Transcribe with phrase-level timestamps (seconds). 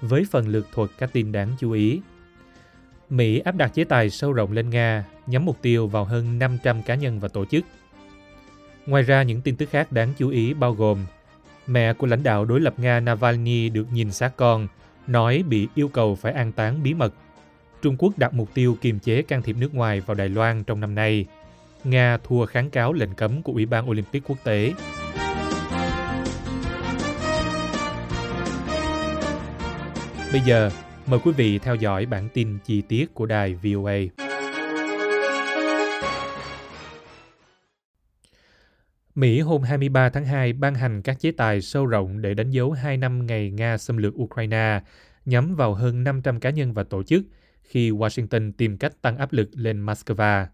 [0.00, 2.00] với phần lược thuật các tin đáng chú ý.
[3.10, 6.82] Mỹ áp đặt chế tài sâu rộng lên Nga, nhắm mục tiêu vào hơn 500
[6.82, 7.64] cá nhân và tổ chức.
[8.86, 11.06] Ngoài ra, những tin tức khác đáng chú ý bao gồm
[11.66, 14.68] mẹ của lãnh đạo đối lập Nga Navalny được nhìn xác con,
[15.06, 17.14] nói bị yêu cầu phải an táng bí mật.
[17.82, 20.80] Trung Quốc đặt mục tiêu kiềm chế can thiệp nước ngoài vào Đài Loan trong
[20.80, 21.26] năm nay.
[21.84, 24.72] Nga thua kháng cáo lệnh cấm của Ủy ban Olympic quốc tế.
[30.32, 30.70] Bây giờ,
[31.06, 33.96] mời quý vị theo dõi bản tin chi tiết của đài VOA.
[39.14, 42.72] Mỹ hôm 23 tháng 2 ban hành các chế tài sâu rộng để đánh dấu
[42.72, 44.80] 2 năm ngày Nga xâm lược Ukraine,
[45.24, 47.24] nhắm vào hơn 500 cá nhân và tổ chức
[47.62, 50.46] khi Washington tìm cách tăng áp lực lên Moscow.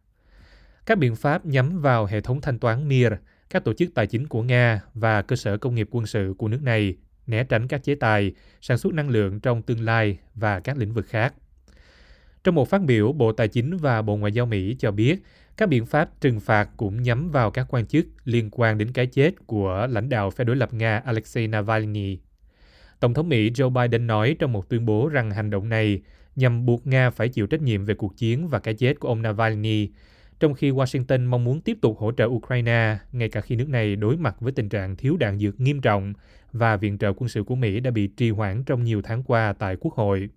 [0.86, 3.12] Các biện pháp nhắm vào hệ thống thanh toán Mir,
[3.50, 6.48] các tổ chức tài chính của Nga và cơ sở công nghiệp quân sự của
[6.48, 10.60] nước này né tránh các chế tài, sản xuất năng lượng trong tương lai và
[10.60, 11.34] các lĩnh vực khác.
[12.44, 15.22] Trong một phát biểu, Bộ Tài chính và Bộ Ngoại giao Mỹ cho biết
[15.56, 19.06] các biện pháp trừng phạt cũng nhắm vào các quan chức liên quan đến cái
[19.06, 22.18] chết của lãnh đạo phe đối lập Nga Alexei Navalny.
[23.00, 26.02] Tổng thống Mỹ Joe Biden nói trong một tuyên bố rằng hành động này
[26.36, 29.22] nhằm buộc Nga phải chịu trách nhiệm về cuộc chiến và cái chết của ông
[29.22, 29.88] Navalny,
[30.42, 33.96] trong khi Washington mong muốn tiếp tục hỗ trợ Ukraine ngay cả khi nước này
[33.96, 36.12] đối mặt với tình trạng thiếu đạn dược nghiêm trọng
[36.52, 39.52] và viện trợ quân sự của Mỹ đã bị trì hoãn trong nhiều tháng qua
[39.58, 40.28] tại Quốc hội.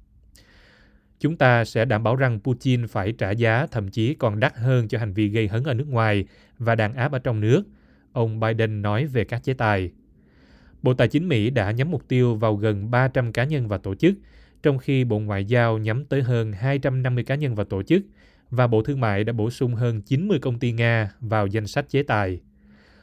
[1.20, 4.88] Chúng ta sẽ đảm bảo rằng Putin phải trả giá thậm chí còn đắt hơn
[4.88, 6.26] cho hành vi gây hấn ở nước ngoài
[6.58, 7.64] và đàn áp ở trong nước,
[8.12, 9.92] ông Biden nói về các chế tài.
[10.82, 13.96] Bộ Tài chính Mỹ đã nhắm mục tiêu vào gần 300 cá nhân và tổ
[13.96, 14.16] chức,
[14.64, 18.04] trong khi Bộ Ngoại giao nhắm tới hơn 250 cá nhân và tổ chức,
[18.52, 21.90] và Bộ Thương mại đã bổ sung hơn 90 công ty Nga vào danh sách
[21.90, 22.40] chế tài.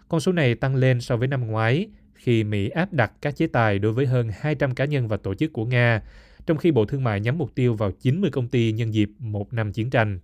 [0.08, 3.46] Con số này tăng lên so với năm ngoái, khi Mỹ áp đặt các chế
[3.46, 6.02] tài đối với hơn 200 cá nhân và tổ chức của Nga,
[6.46, 9.52] trong khi Bộ Thương mại nhắm mục tiêu vào 90 công ty nhân dịp một
[9.52, 10.18] năm chiến tranh.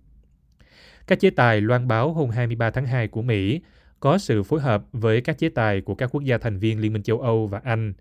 [1.07, 3.61] Các chế tài loan báo hôm 23 tháng 2 của Mỹ
[3.99, 6.93] có sự phối hợp với các chế tài của các quốc gia thành viên Liên
[6.93, 7.93] minh châu Âu và Anh.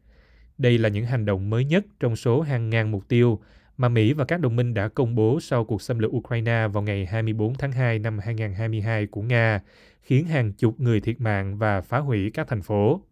[0.59, 3.41] Đây là những hành động mới nhất trong số hàng ngàn mục tiêu
[3.79, 6.83] mà Mỹ và các đồng minh đã công bố sau cuộc xâm lược Ukraine vào
[6.83, 9.61] ngày 24 tháng 2 năm 2022 của Nga,
[10.03, 13.03] khiến hàng chục người thiệt mạng và phá hủy các thành phố.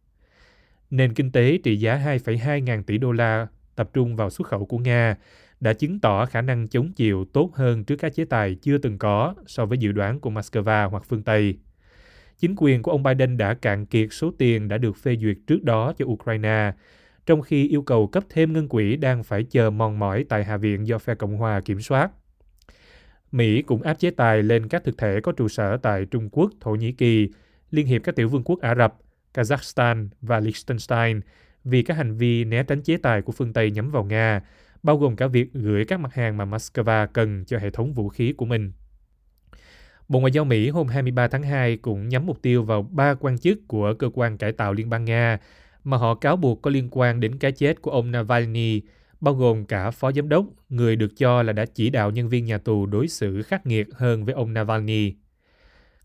[0.90, 4.64] Nền kinh tế trị giá 2,2 ngàn tỷ đô la tập trung vào xuất khẩu
[4.66, 5.16] của Nga
[5.60, 8.98] đã chứng tỏ khả năng chống chịu tốt hơn trước các chế tài chưa từng
[8.98, 11.58] có so với dự đoán của Moscow hoặc phương Tây.
[12.38, 15.62] Chính quyền của ông Biden đã cạn kiệt số tiền đã được phê duyệt trước
[15.62, 16.72] đó cho Ukraine,
[17.26, 20.56] trong khi yêu cầu cấp thêm ngân quỹ đang phải chờ mòn mỏi tại Hạ
[20.56, 22.10] viện do phe Cộng hòa kiểm soát.
[23.32, 26.50] Mỹ cũng áp chế tài lên các thực thể có trụ sở tại Trung Quốc,
[26.60, 27.28] Thổ Nhĩ Kỳ,
[27.70, 28.94] Liên hiệp các tiểu vương quốc Ả Rập,
[29.34, 31.20] Kazakhstan và Liechtenstein
[31.64, 34.40] vì các hành vi né tránh chế tài của phương Tây nhắm vào Nga,
[34.82, 38.08] bao gồm cả việc gửi các mặt hàng mà Moscow cần cho hệ thống vũ
[38.08, 38.72] khí của mình.
[40.08, 43.38] Bộ Ngoại giao Mỹ hôm 23 tháng 2 cũng nhắm mục tiêu vào ba quan
[43.38, 45.38] chức của cơ quan cải tạo Liên bang Nga
[45.86, 48.80] mà họ cáo buộc có liên quan đến cái chết của ông Navalny,
[49.20, 52.44] bao gồm cả phó giám đốc, người được cho là đã chỉ đạo nhân viên
[52.44, 55.12] nhà tù đối xử khắc nghiệt hơn với ông Navalny.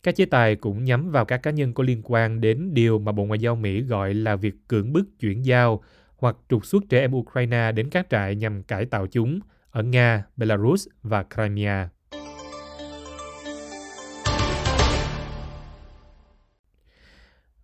[0.04, 3.12] Các chế tài cũng nhắm vào các cá nhân có liên quan đến điều mà
[3.12, 5.84] Bộ Ngoại giao Mỹ gọi là việc cưỡng bức chuyển giao
[6.18, 9.40] hoặc trục xuất trẻ em Ukraine đến các trại nhằm cải tạo chúng
[9.72, 11.90] ở Nga, Belarus và Crimea.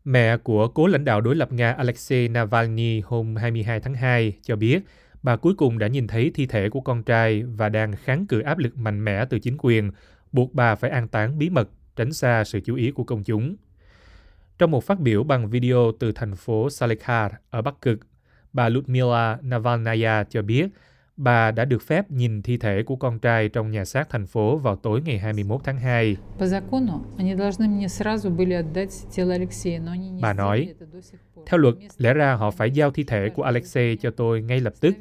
[0.08, 4.56] Mẹ của cố lãnh đạo đối lập Nga Alexei Navalny hôm 22 tháng 2 cho
[4.56, 4.84] biết
[5.24, 8.42] bà cuối cùng đã nhìn thấy thi thể của con trai và đang kháng cự
[8.42, 9.92] áp lực mạnh mẽ từ chính quyền,
[10.32, 13.56] buộc bà phải an táng bí mật, tránh xa sự chú ý của công chúng.
[14.58, 18.00] Trong một phát biểu bằng video từ thành phố Salekhard ở Bắc Cực,
[18.54, 20.68] bà Ludmila Navalnaya cho biết
[21.18, 24.58] Bà đã được phép nhìn thi thể của con trai trong nhà xác thành phố
[24.58, 26.18] vào tối ngày 21 tháng 2.
[30.22, 30.74] Bà nói,
[31.46, 34.74] theo luật, lẽ ra họ phải giao thi thể của Alexei cho tôi ngay lập
[34.80, 34.96] tức,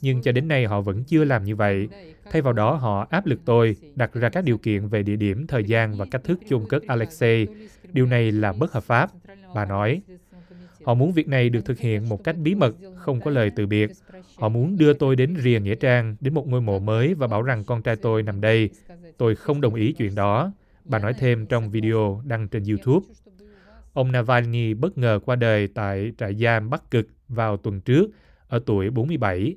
[0.00, 1.88] nhưng cho đến nay họ vẫn chưa làm như vậy.
[2.30, 5.46] Thay vào đó, họ áp lực tôi, đặt ra các điều kiện về địa điểm,
[5.46, 7.46] thời gian và cách thức chôn cất Alexei.
[7.92, 9.10] Điều này là bất hợp pháp,
[9.54, 10.02] bà nói.
[10.84, 13.66] Họ muốn việc này được thực hiện một cách bí mật, không có lời từ
[13.66, 13.90] biệt.
[14.36, 17.42] Họ muốn đưa tôi đến rìa Nghĩa Trang, đến một ngôi mộ mới và bảo
[17.42, 18.70] rằng con trai tôi nằm đây.
[19.18, 20.52] Tôi không đồng ý chuyện đó.
[20.84, 23.06] Bà nói thêm trong video đăng trên YouTube.
[23.92, 28.10] Ông Navalny bất ngờ qua đời tại trại giam Bắc Cực vào tuần trước,
[28.48, 29.56] ở tuổi 47.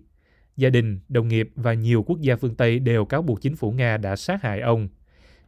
[0.57, 3.71] Gia đình, đồng nghiệp và nhiều quốc gia phương Tây đều cáo buộc chính phủ
[3.71, 4.87] Nga đã sát hại ông.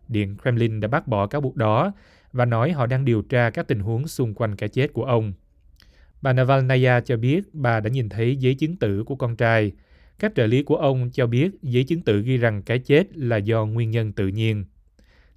[0.07, 1.91] Điện Kremlin đã bác bỏ cáo buộc đó
[2.33, 5.33] và nói họ đang điều tra các tình huống xung quanh cái chết của ông.
[6.21, 9.71] Bà Navalnaya cho biết bà đã nhìn thấy giấy chứng tử của con trai.
[10.19, 13.37] Các trợ lý của ông cho biết giấy chứng tử ghi rằng cái chết là
[13.37, 14.65] do nguyên nhân tự nhiên.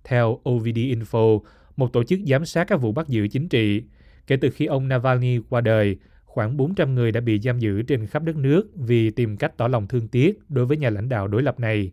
[0.04, 1.40] Theo OVD Info,
[1.76, 3.82] một tổ chức giám sát các vụ bắt giữ chính trị,
[4.26, 8.06] kể từ khi ông Navalny qua đời, khoảng 400 người đã bị giam giữ trên
[8.06, 11.28] khắp đất nước vì tìm cách tỏ lòng thương tiếc đối với nhà lãnh đạo
[11.28, 11.92] đối lập này.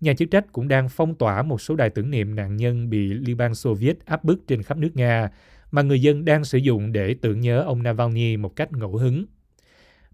[0.00, 3.12] Nhà chức trách cũng đang phong tỏa một số đài tưởng niệm nạn nhân bị
[3.12, 5.30] Liên bang Xô Viết áp bức trên khắp nước Nga,
[5.74, 9.24] mà người dân đang sử dụng để tưởng nhớ ông Navalny một cách ngẫu hứng.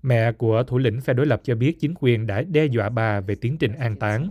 [0.03, 3.21] Mẹ của thủ lĩnh phe đối lập cho biết chính quyền đã đe dọa bà
[3.21, 4.31] về tiến trình an táng.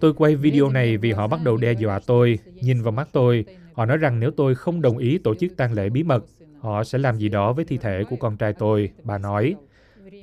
[0.00, 3.44] Tôi quay video này vì họ bắt đầu đe dọa tôi, nhìn vào mắt tôi.
[3.72, 6.24] Họ nói rằng nếu tôi không đồng ý tổ chức tang lễ bí mật,
[6.60, 9.54] họ sẽ làm gì đó với thi thể của con trai tôi, bà nói.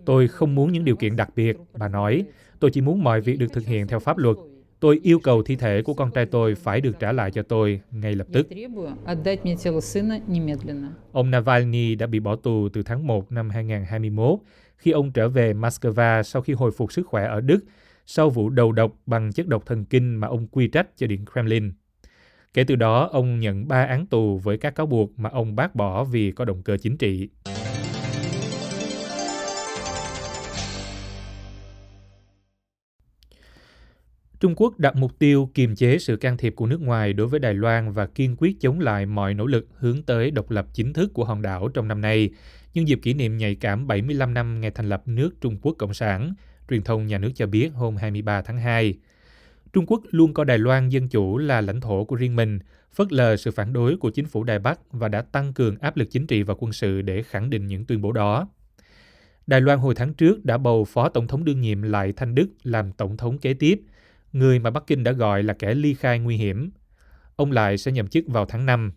[0.05, 2.25] Tôi không muốn những điều kiện đặc biệt, bà nói.
[2.59, 4.37] Tôi chỉ muốn mọi việc được thực hiện theo pháp luật.
[4.79, 7.81] Tôi yêu cầu thi thể của con trai tôi phải được trả lại cho tôi
[7.91, 8.47] ngay lập tức.
[11.11, 14.39] Ông Navalny đã bị bỏ tù từ tháng 1 năm 2021
[14.77, 17.59] khi ông trở về Moscow sau khi hồi phục sức khỏe ở Đức
[18.05, 21.25] sau vụ đầu độc bằng chất độc thần kinh mà ông quy trách cho Điện
[21.33, 21.71] Kremlin.
[22.53, 25.75] Kể từ đó, ông nhận 3 án tù với các cáo buộc mà ông bác
[25.75, 27.29] bỏ vì có động cơ chính trị.
[34.39, 37.39] Trung Quốc đặt mục tiêu kiềm chế sự can thiệp của nước ngoài đối với
[37.39, 40.93] Đài Loan và kiên quyết chống lại mọi nỗ lực hướng tới độc lập chính
[40.93, 42.29] thức của hòn đảo trong năm nay,
[42.73, 45.93] nhân dịp kỷ niệm nhạy cảm 75 năm ngày thành lập nước Trung Quốc Cộng
[45.93, 46.33] sản,
[46.69, 48.93] truyền thông nhà nước cho biết hôm 23 tháng 2.
[49.73, 52.59] Trung Quốc luôn coi Đài Loan Dân Chủ là lãnh thổ của riêng mình,
[52.93, 55.97] phớt lờ sự phản đối của chính phủ Đài Bắc và đã tăng cường áp
[55.97, 58.49] lực chính trị và quân sự để khẳng định những tuyên bố đó.
[59.47, 62.47] Đài Loan hồi tháng trước đã bầu Phó Tổng thống đương nhiệm Lại Thanh Đức
[62.63, 63.81] làm Tổng thống kế tiếp,
[64.39, 66.71] người mà Bắc Kinh đã gọi là kẻ ly khai nguy hiểm.
[67.35, 68.91] Ông Lại sẽ nhậm chức vào tháng 5.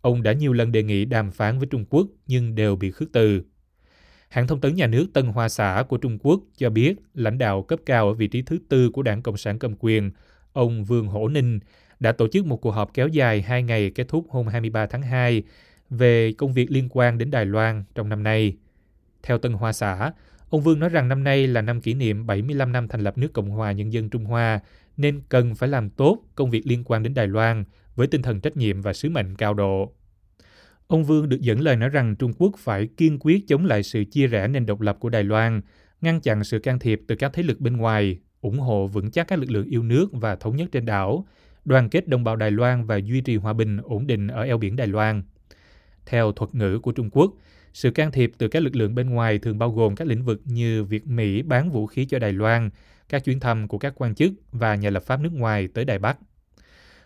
[0.00, 3.12] Ông đã nhiều lần đề nghị đàm phán với Trung Quốc nhưng đều bị khước
[3.12, 3.42] từ.
[4.28, 7.62] Hãng thông tấn nhà nước Tân Hoa Xã của Trung Quốc cho biết lãnh đạo
[7.62, 10.10] cấp cao ở vị trí thứ tư của đảng Cộng sản cầm quyền,
[10.52, 11.60] ông Vương Hổ Ninh,
[12.00, 15.02] đã tổ chức một cuộc họp kéo dài hai ngày kết thúc hôm 23 tháng
[15.02, 15.42] 2
[15.90, 18.56] về công việc liên quan đến Đài Loan trong năm nay.
[19.22, 20.12] Theo Tân Hoa Xã,
[20.54, 23.32] ông Vương nói rằng năm nay là năm kỷ niệm 75 năm thành lập nước
[23.32, 24.60] Cộng hòa Nhân dân Trung Hoa,
[24.96, 27.64] nên cần phải làm tốt công việc liên quan đến Đài Loan
[27.94, 29.92] với tinh thần trách nhiệm và sứ mệnh cao độ.
[30.86, 34.04] Ông Vương được dẫn lời nói rằng Trung Quốc phải kiên quyết chống lại sự
[34.04, 35.60] chia rẽ nền độc lập của Đài Loan,
[36.00, 39.28] ngăn chặn sự can thiệp từ các thế lực bên ngoài, ủng hộ vững chắc
[39.28, 41.26] các lực lượng yêu nước và thống nhất trên đảo,
[41.64, 44.58] đoàn kết đồng bào Đài Loan và duy trì hòa bình ổn định ở eo
[44.58, 45.22] biển Đài Loan.
[46.06, 47.34] Theo thuật ngữ của Trung Quốc,
[47.74, 50.40] sự can thiệp từ các lực lượng bên ngoài thường bao gồm các lĩnh vực
[50.44, 52.70] như việc Mỹ bán vũ khí cho Đài Loan,
[53.08, 55.98] các chuyến thăm của các quan chức và nhà lập pháp nước ngoài tới Đài
[55.98, 56.18] Bắc.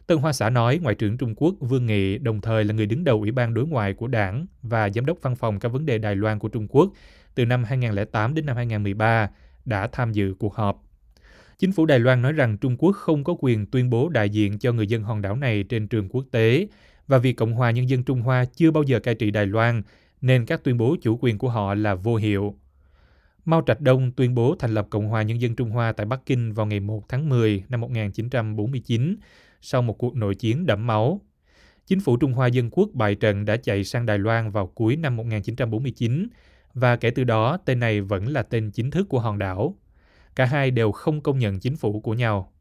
[0.06, 3.05] Tân Hoa Xã nói Ngoại trưởng Trung Quốc Vương Nghị đồng thời là người đứng
[3.05, 5.99] đầu Ủy ban đối ngoại của đảng và Giám đốc văn phòng các vấn đề
[5.99, 6.93] Đài Loan của Trung Quốc
[7.34, 9.31] từ năm 2008 đến năm 2013
[9.65, 10.84] đã tham dự cuộc họp.
[11.58, 14.58] Chính phủ Đài Loan nói rằng Trung Quốc không có quyền tuyên bố đại diện
[14.58, 16.69] cho người dân hòn đảo này trên trường quốc tế
[17.06, 19.82] và vì Cộng hòa Nhân dân Trung Hoa chưa bao giờ cai trị Đài Loan
[20.20, 22.55] nên các tuyên bố chủ quyền của họ là vô hiệu.
[23.44, 26.20] Mao Trạch Đông tuyên bố thành lập Cộng hòa Nhân dân Trung Hoa tại Bắc
[26.27, 29.17] Kinh vào ngày 1 tháng 10 năm 1949
[29.60, 31.20] sau một cuộc nội chiến đẫm máu.
[31.87, 34.96] Chính phủ Trung Hoa Dân Quốc bại trận đã chạy sang Đài Loan vào cuối
[34.96, 36.29] năm 1949
[36.75, 39.75] và kể từ đó, tên này vẫn là tên chính thức của hòn đảo.
[40.37, 42.53] Cả hai đều không công nhận chính phủ của nhau.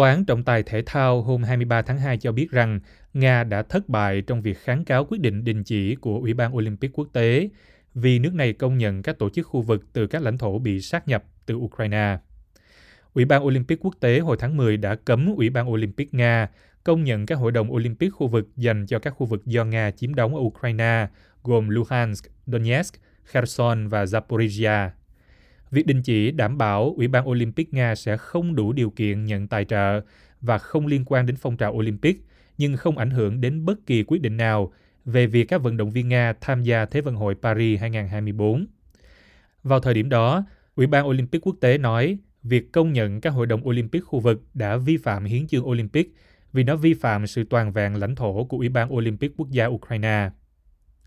[0.00, 2.80] Tòa án trọng tài thể thao hôm 23 tháng 2 cho biết rằng
[3.14, 6.56] Nga đã thất bại trong việc kháng cáo quyết định đình chỉ của Ủy ban
[6.56, 7.48] Olympic quốc tế
[7.94, 10.80] vì nước này công nhận các tổ chức khu vực từ các lãnh thổ bị
[10.80, 12.18] sát nhập từ Ukraine.
[13.14, 16.48] Ủy ban Olympic quốc tế hồi tháng 10 đã cấm Ủy ban Olympic Nga
[16.84, 19.90] công nhận các hội đồng Olympic khu vực dành cho các khu vực do Nga
[19.90, 21.08] chiếm đóng ở Ukraine,
[21.42, 24.90] gồm Luhansk, Donetsk, Kherson và Zaporizhia.
[25.70, 29.48] Việc đình chỉ đảm bảo Ủy ban Olympic Nga sẽ không đủ điều kiện nhận
[29.48, 30.00] tài trợ
[30.40, 32.24] và không liên quan đến phong trào Olympic,
[32.58, 34.72] nhưng không ảnh hưởng đến bất kỳ quyết định nào
[35.04, 38.66] về việc các vận động viên Nga tham gia Thế vận hội Paris 2024.
[39.62, 43.46] Vào thời điểm đó, Ủy ban Olympic quốc tế nói việc công nhận các hội
[43.46, 46.14] đồng Olympic khu vực đã vi phạm hiến chương Olympic
[46.52, 49.66] vì nó vi phạm sự toàn vẹn lãnh thổ của Ủy ban Olympic quốc gia
[49.66, 50.30] Ukraine.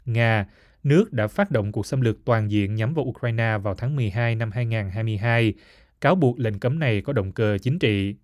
[0.05, 0.45] Nga,
[0.83, 4.35] nước đã phát động cuộc xâm lược toàn diện nhắm vào Ukraine vào tháng 12
[4.35, 5.53] năm 2022,
[6.01, 8.15] cáo buộc lệnh cấm này có động cơ chính trị.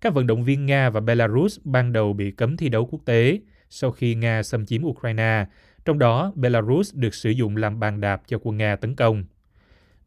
[0.00, 3.40] Các vận động viên Nga và Belarus ban đầu bị cấm thi đấu quốc tế
[3.70, 5.46] sau khi Nga xâm chiếm Ukraine,
[5.84, 9.24] trong đó Belarus được sử dụng làm bàn đạp cho quân Nga tấn công.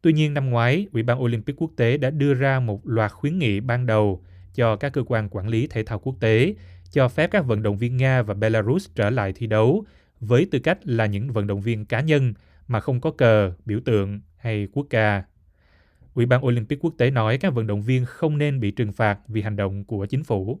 [0.02, 3.38] Tuy nhiên năm ngoái, Ủy ban Olympic quốc tế đã đưa ra một loạt khuyến
[3.38, 4.24] nghị ban đầu
[4.54, 6.54] cho các cơ quan quản lý thể thao quốc tế
[6.90, 9.84] cho phép các vận động viên Nga và Belarus trở lại thi đấu
[10.22, 12.34] với tư cách là những vận động viên cá nhân
[12.68, 15.22] mà không có cờ, biểu tượng hay quốc ca.
[16.14, 19.18] Ủy ban Olympic quốc tế nói các vận động viên không nên bị trừng phạt
[19.28, 20.60] vì hành động của chính phủ.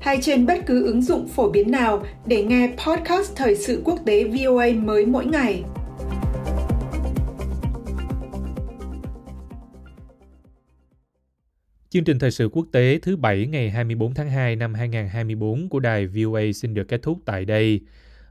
[0.00, 3.98] hay trên bất cứ ứng dụng phổ biến nào để nghe podcast Thời sự quốc
[4.06, 5.64] tế VOA mới mỗi ngày.
[11.90, 15.80] Chương trình thời sự quốc tế thứ Bảy ngày 24 tháng 2 năm 2024 của
[15.80, 17.80] đài VOA xin được kết thúc tại đây.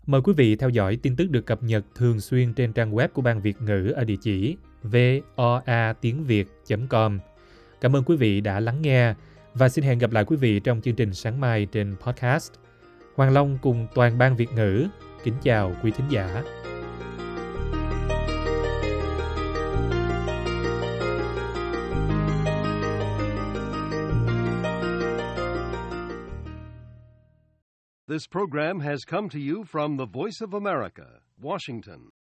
[0.05, 3.07] Mời quý vị theo dõi tin tức được cập nhật thường xuyên trên trang web
[3.07, 7.19] của Ban Việt ngữ ở địa chỉ voa tiếng việt.com.
[7.81, 9.13] Cảm ơn quý vị đã lắng nghe
[9.53, 12.53] và xin hẹn gặp lại quý vị trong chương trình sáng mai trên podcast.
[13.15, 14.87] Hoàng Long cùng toàn ban Việt ngữ
[15.23, 16.43] kính chào quý thính giả.
[28.07, 32.09] This program has come to you from the Voice of America, Washington.